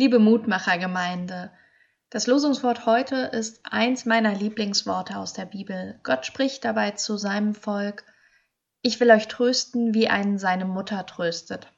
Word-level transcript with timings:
Liebe 0.00 0.18
Mutmachergemeinde, 0.18 1.52
das 2.08 2.26
Losungswort 2.26 2.86
heute 2.86 3.16
ist 3.16 3.60
eins 3.70 4.06
meiner 4.06 4.34
Lieblingsworte 4.34 5.18
aus 5.18 5.34
der 5.34 5.44
Bibel. 5.44 6.00
Gott 6.04 6.24
spricht 6.24 6.64
dabei 6.64 6.92
zu 6.92 7.18
seinem 7.18 7.54
Volk: 7.54 8.04
Ich 8.80 8.98
will 8.98 9.10
euch 9.10 9.28
trösten, 9.28 9.92
wie 9.92 10.08
einen 10.08 10.38
seine 10.38 10.64
Mutter 10.64 11.04
tröstet. 11.04 11.70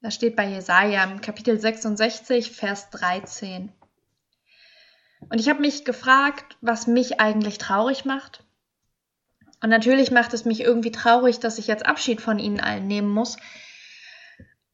Das 0.00 0.14
steht 0.14 0.36
bei 0.36 0.48
Jesaja 0.48 1.04
im 1.04 1.20
Kapitel 1.20 1.60
66, 1.60 2.50
Vers 2.50 2.88
13. 2.88 3.70
Und 5.28 5.38
ich 5.38 5.50
habe 5.50 5.60
mich 5.60 5.84
gefragt, 5.84 6.56
was 6.62 6.86
mich 6.86 7.20
eigentlich 7.20 7.58
traurig 7.58 8.06
macht. 8.06 8.42
Und 9.62 9.68
natürlich 9.68 10.10
macht 10.10 10.32
es 10.32 10.46
mich 10.46 10.62
irgendwie 10.62 10.92
traurig, 10.92 11.40
dass 11.40 11.58
ich 11.58 11.66
jetzt 11.66 11.84
Abschied 11.84 12.22
von 12.22 12.38
ihnen 12.38 12.58
allen 12.58 12.86
nehmen 12.86 13.10
muss. 13.10 13.36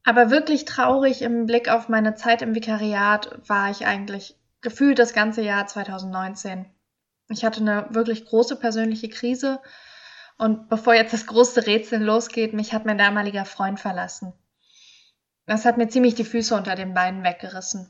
Aber 0.03 0.29
wirklich 0.29 0.65
traurig 0.65 1.21
im 1.21 1.45
Blick 1.45 1.69
auf 1.69 1.87
meine 1.87 2.15
Zeit 2.15 2.41
im 2.41 2.55
Vikariat 2.55 3.39
war 3.47 3.71
ich 3.71 3.85
eigentlich 3.85 4.37
gefühlt 4.61 4.99
das 4.99 5.13
ganze 5.13 5.41
Jahr 5.41 5.65
2019. 5.65 6.65
Ich 7.29 7.45
hatte 7.45 7.61
eine 7.61 7.87
wirklich 7.91 8.25
große 8.25 8.57
persönliche 8.57 9.09
Krise 9.09 9.61
und 10.37 10.67
bevor 10.67 10.93
jetzt 10.93 11.13
das 11.13 11.25
große 11.25 11.65
Rätsel 11.67 12.03
losgeht, 12.03 12.53
mich 12.53 12.73
hat 12.73 12.85
mein 12.85 12.97
damaliger 12.97 13.45
Freund 13.45 13.79
verlassen. 13.79 14.33
Das 15.45 15.65
hat 15.65 15.77
mir 15.77 15.87
ziemlich 15.87 16.15
die 16.15 16.25
Füße 16.25 16.55
unter 16.55 16.75
den 16.75 16.93
Beinen 16.93 17.23
weggerissen. 17.23 17.89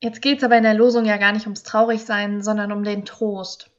Jetzt 0.00 0.22
geht 0.22 0.38
es 0.38 0.44
aber 0.44 0.56
in 0.56 0.64
der 0.64 0.74
Losung 0.74 1.04
ja 1.04 1.16
gar 1.16 1.32
nicht 1.32 1.46
ums 1.46 1.62
Traurigsein, 1.62 2.42
sondern 2.42 2.72
um 2.72 2.82
den 2.82 3.04
Trost. 3.04 3.70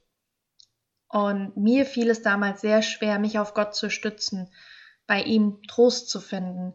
Und 1.09 1.57
mir 1.57 1.85
fiel 1.85 2.09
es 2.09 2.21
damals 2.21 2.61
sehr 2.61 2.81
schwer, 2.81 3.19
mich 3.19 3.39
auf 3.39 3.53
Gott 3.53 3.75
zu 3.75 3.89
stützen 3.89 4.49
bei 5.07 5.21
ihm 5.21 5.61
Trost 5.67 6.09
zu 6.09 6.19
finden. 6.19 6.73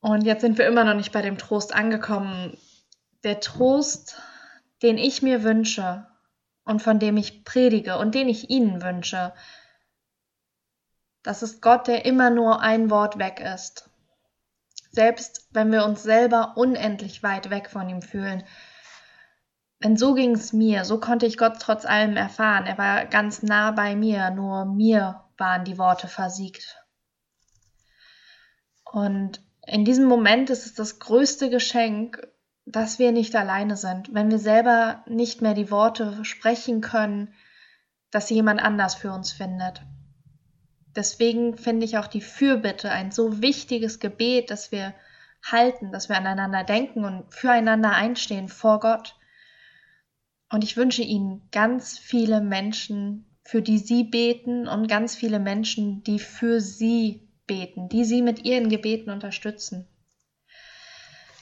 Und 0.00 0.22
jetzt 0.22 0.42
sind 0.42 0.58
wir 0.58 0.66
immer 0.66 0.84
noch 0.84 0.94
nicht 0.94 1.12
bei 1.12 1.22
dem 1.22 1.38
Trost 1.38 1.74
angekommen. 1.74 2.56
Der 3.24 3.40
Trost, 3.40 4.20
den 4.82 4.98
ich 4.98 5.22
mir 5.22 5.42
wünsche 5.42 6.06
und 6.64 6.82
von 6.82 6.98
dem 6.98 7.16
ich 7.16 7.44
predige 7.44 7.98
und 7.98 8.14
den 8.14 8.28
ich 8.28 8.50
Ihnen 8.50 8.82
wünsche, 8.82 9.32
das 11.22 11.42
ist 11.42 11.60
Gott, 11.60 11.88
der 11.88 12.04
immer 12.04 12.30
nur 12.30 12.60
ein 12.60 12.88
Wort 12.88 13.18
weg 13.18 13.40
ist. 13.40 13.90
Selbst 14.92 15.48
wenn 15.50 15.72
wir 15.72 15.84
uns 15.84 16.04
selber 16.04 16.52
unendlich 16.56 17.22
weit 17.24 17.50
weg 17.50 17.68
von 17.68 17.88
ihm 17.88 18.00
fühlen. 18.00 18.44
Denn 19.82 19.96
so 19.96 20.14
ging 20.14 20.32
es 20.32 20.52
mir, 20.52 20.84
so 20.84 20.98
konnte 20.98 21.26
ich 21.26 21.36
Gott 21.36 21.58
trotz 21.60 21.84
allem 21.84 22.16
erfahren. 22.16 22.66
Er 22.66 22.78
war 22.78 23.06
ganz 23.06 23.42
nah 23.42 23.72
bei 23.72 23.94
mir, 23.94 24.30
nur 24.30 24.64
mir 24.64 25.24
waren 25.36 25.64
die 25.64 25.78
Worte 25.78 26.08
versiegt. 26.08 26.82
Und 28.84 29.42
in 29.66 29.84
diesem 29.84 30.06
Moment 30.06 30.48
ist 30.48 30.64
es 30.64 30.74
das 30.74 30.98
größte 30.98 31.50
Geschenk, 31.50 32.26
dass 32.64 32.98
wir 32.98 33.12
nicht 33.12 33.36
alleine 33.36 33.76
sind, 33.76 34.12
wenn 34.14 34.30
wir 34.30 34.38
selber 34.38 35.04
nicht 35.06 35.42
mehr 35.42 35.54
die 35.54 35.70
Worte 35.70 36.24
sprechen 36.24 36.80
können, 36.80 37.34
dass 38.10 38.30
jemand 38.30 38.62
anders 38.62 38.94
für 38.94 39.12
uns 39.12 39.32
findet. 39.32 39.82
Deswegen 40.94 41.58
finde 41.58 41.84
ich 41.84 41.98
auch 41.98 42.06
die 42.06 42.22
Fürbitte 42.22 42.90
ein 42.90 43.12
so 43.12 43.42
wichtiges 43.42 44.00
Gebet, 44.00 44.50
dass 44.50 44.72
wir 44.72 44.94
halten, 45.44 45.92
dass 45.92 46.08
wir 46.08 46.16
aneinander 46.16 46.64
denken 46.64 47.04
und 47.04 47.32
füreinander 47.32 47.90
einstehen 47.90 48.48
vor 48.48 48.80
Gott. 48.80 49.14
Und 50.56 50.64
ich 50.64 50.78
wünsche 50.78 51.02
Ihnen 51.02 51.46
ganz 51.52 51.98
viele 51.98 52.40
Menschen, 52.40 53.26
für 53.44 53.60
die 53.60 53.76
Sie 53.76 54.04
beten 54.04 54.66
und 54.66 54.88
ganz 54.88 55.14
viele 55.14 55.38
Menschen, 55.38 56.02
die 56.02 56.18
für 56.18 56.62
Sie 56.62 57.28
beten, 57.46 57.90
die 57.90 58.06
Sie 58.06 58.22
mit 58.22 58.42
Ihren 58.42 58.70
Gebeten 58.70 59.10
unterstützen. 59.10 59.86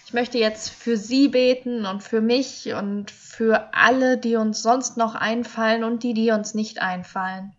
Ich 0.05 0.15
möchte 0.15 0.39
jetzt 0.39 0.69
für 0.69 0.97
Sie 0.97 1.29
beten 1.29 1.87
und 1.87 2.03
für 2.03 2.20
mich 2.20 2.75
und 2.75 3.12
für 3.12 3.73
alle, 3.73 4.19
die 4.19 4.35
uns 4.35 4.62
sonst 4.62 4.97
noch 4.97 5.14
einfallen 5.14 5.85
und 5.85 6.02
die, 6.02 6.14
die 6.14 6.33
uns 6.33 6.55
nicht 6.55 6.83
einfallen. 6.83 7.55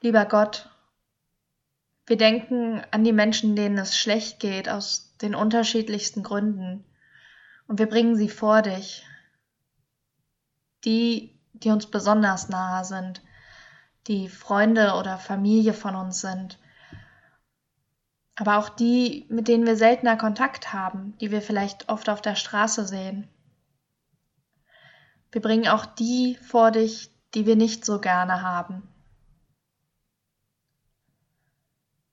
Lieber 0.00 0.24
Gott, 0.24 0.68
wir 2.06 2.16
denken 2.16 2.82
an 2.90 3.04
die 3.04 3.12
Menschen, 3.12 3.54
denen 3.54 3.78
es 3.78 3.96
schlecht 3.96 4.40
geht, 4.40 4.68
aus 4.68 5.16
den 5.22 5.36
unterschiedlichsten 5.36 6.24
Gründen. 6.24 6.84
Und 7.66 7.78
wir 7.78 7.88
bringen 7.88 8.16
sie 8.16 8.28
vor 8.28 8.62
dich. 8.62 9.04
Die, 10.84 11.38
die 11.52 11.70
uns 11.70 11.86
besonders 11.86 12.48
nahe 12.48 12.84
sind, 12.84 13.22
die 14.06 14.28
Freunde 14.28 14.94
oder 14.94 15.18
Familie 15.18 15.72
von 15.72 15.96
uns 15.96 16.20
sind, 16.20 16.58
aber 18.36 18.58
auch 18.58 18.68
die, 18.68 19.26
mit 19.30 19.48
denen 19.48 19.66
wir 19.66 19.76
seltener 19.76 20.16
Kontakt 20.16 20.72
haben, 20.72 21.16
die 21.18 21.30
wir 21.30 21.40
vielleicht 21.40 21.88
oft 21.88 22.10
auf 22.10 22.20
der 22.20 22.36
Straße 22.36 22.86
sehen. 22.86 23.28
Wir 25.32 25.40
bringen 25.40 25.68
auch 25.68 25.86
die 25.86 26.36
vor 26.36 26.70
dich, 26.70 27.10
die 27.34 27.46
wir 27.46 27.56
nicht 27.56 27.84
so 27.84 27.98
gerne 28.00 28.42
haben. 28.42 28.86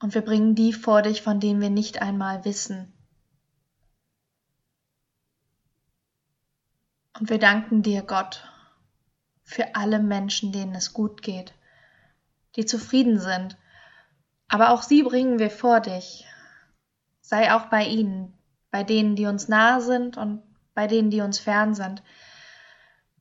Und 0.01 0.13
wir 0.13 0.21
bringen 0.21 0.55
die 0.55 0.73
vor 0.73 1.01
dich, 1.01 1.21
von 1.21 1.39
denen 1.39 1.61
wir 1.61 1.69
nicht 1.69 2.01
einmal 2.01 2.43
wissen. 2.45 2.92
Und 7.19 7.29
wir 7.29 7.39
danken 7.39 7.83
dir, 7.83 8.01
Gott, 8.01 8.47
für 9.43 9.75
alle 9.75 9.99
Menschen, 9.99 10.51
denen 10.51 10.75
es 10.75 10.93
gut 10.93 11.21
geht, 11.21 11.53
die 12.55 12.65
zufrieden 12.65 13.19
sind. 13.19 13.57
Aber 14.47 14.71
auch 14.71 14.83
sie 14.83 15.03
bringen 15.03 15.39
wir 15.39 15.49
vor 15.49 15.79
dich. 15.79 16.25
Sei 17.21 17.53
auch 17.53 17.65
bei 17.65 17.85
ihnen, 17.85 18.33
bei 18.71 18.83
denen, 18.83 19.15
die 19.15 19.25
uns 19.25 19.47
nahe 19.47 19.81
sind 19.81 20.17
und 20.17 20.41
bei 20.73 20.87
denen, 20.87 21.11
die 21.11 21.21
uns 21.21 21.39
fern 21.39 21.75
sind. 21.75 22.01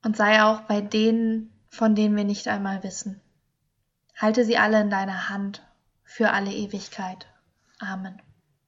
Und 0.03 0.17
sei 0.17 0.43
auch 0.43 0.63
bei 0.63 0.81
denen, 0.81 1.53
von 1.69 1.95
denen 1.95 2.17
wir 2.17 2.25
nicht 2.25 2.49
einmal 2.49 2.83
wissen. 2.83 3.21
Halte 4.17 4.45
sie 4.45 4.59
alle 4.59 4.81
in 4.81 4.91
deiner 4.91 5.29
Hand 5.29 5.63
für 6.05 6.31
alle 6.31 6.53
Ewigkeit. 6.53 7.27
Amen. 7.79 8.21